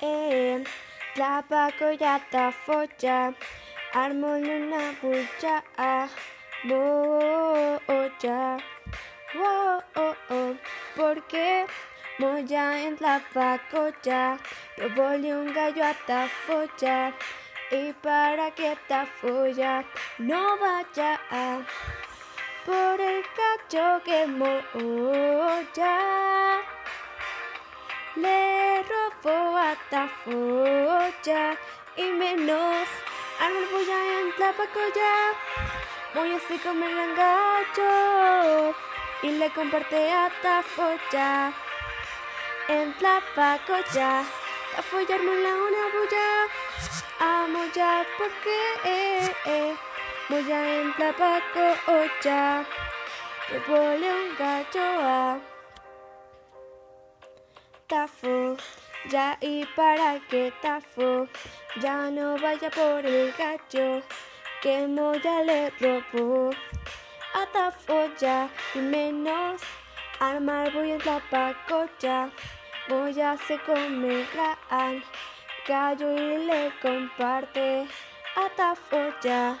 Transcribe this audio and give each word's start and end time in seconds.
eh, 0.00 0.62
la 1.16 1.44
ya 1.98 2.16
está 2.16 2.52
folla, 2.52 3.34
armo 3.94 4.28
una 4.28 4.94
bulla, 5.00 5.62
boya, 6.64 8.58
oh, 9.34 9.80
oh, 9.94 10.16
oh, 10.30 10.54
porque 10.94 11.66
moya 12.18 12.82
en 12.82 12.96
la 13.00 13.20
pacoya, 13.32 14.38
volví 14.94 15.32
un 15.32 15.52
gallo 15.54 15.84
hasta 15.84 16.28
folla, 16.46 17.14
y 17.70 17.92
para 17.94 18.50
que 18.50 18.72
esta 18.72 19.06
folla 19.06 19.84
no 20.18 20.56
vaya 20.58 21.18
por 22.66 23.00
el 23.00 23.24
cacho 23.34 24.02
que 24.04 24.26
moya 24.26 25.96
folla 30.24 31.56
y 31.96 32.02
menos 32.02 32.88
al 33.40 33.54
bulla 33.72 33.98
en 34.18 34.26
la 34.38 34.52
pacoya. 34.52 35.12
Voy 36.14 36.32
así 36.32 36.58
comer 36.58 36.90
el 36.90 37.16
gacho 37.16 38.74
y 39.22 39.30
le 39.32 39.50
comparte 39.50 40.10
hasta 40.12 40.62
folla 40.62 41.52
en 42.68 42.94
la 43.00 43.20
pacoya. 43.34 44.24
La 44.76 44.82
folla 44.82 45.14
armola 45.14 45.50
una 45.68 45.84
bulla, 45.94 46.28
amo 47.20 47.64
ya 47.74 48.04
porque 48.18 48.56
eh, 48.84 49.34
eh. 49.46 49.76
voy 50.28 50.52
a 50.52 50.80
en 50.80 50.94
la 50.98 51.12
pacoya. 51.12 52.64
Le 53.50 53.60
pone 53.60 54.12
un 54.12 54.36
gacho 54.36 54.80
a 54.80 55.38
tafo, 57.86 58.56
ya 59.08 59.38
y 59.40 59.64
para 59.76 60.18
que 60.28 60.52
tafo, 60.62 61.28
ya 61.80 62.10
no 62.10 62.36
vaya 62.38 62.70
por 62.70 63.04
el 63.04 63.32
gacho, 63.32 64.02
que 64.62 64.86
moya 64.86 65.42
le 65.42 65.70
robó. 65.80 66.50
A 67.34 67.46
tafo 67.52 68.08
ya 68.18 68.48
y 68.74 68.78
menos, 68.78 69.62
armar 70.20 70.72
voy 70.72 70.92
en 70.92 70.98
la 71.04 71.20
pacocha, 71.30 72.30
voy 72.88 73.20
a 73.20 73.36
se 73.36 73.58
come 73.60 74.26
al 74.70 75.04
gallo 75.68 76.12
y 76.16 76.46
le 76.46 76.72
comparte. 76.80 77.86
A 78.36 78.48
tafo 78.56 79.12
ya. 79.22 79.58